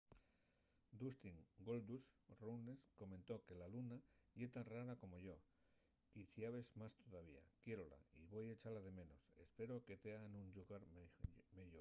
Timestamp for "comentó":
3.01-3.33